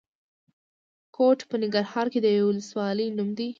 کوټ 1.15 1.39
په 1.49 1.55
ننګرهار 1.61 2.07
کې 2.13 2.19
د 2.21 2.27
یوې 2.37 2.47
ولسوالۍ 2.49 3.07
نوم 3.17 3.29
دی. 3.37 3.49